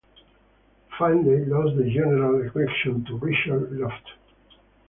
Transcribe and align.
Findley 0.97 1.45
lost 1.45 1.77
the 1.77 1.83
general 1.87 2.41
election 2.49 3.05
to 3.05 3.17
Richard 3.19 3.71
Luft. 3.73 4.09